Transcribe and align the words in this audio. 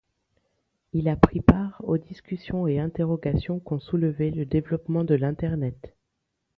Il 0.93 1.07
a 1.09 1.15
pris 1.15 1.41
part 1.41 1.79
aux 1.83 1.99
discussions 1.99 2.65
et 2.67 2.79
interrogations 2.79 3.59
qu'ont 3.59 3.79
soulevés 3.79 4.31
le 4.31 4.47
développement 4.47 5.03
de 5.03 5.13
l'internet. 5.13 5.95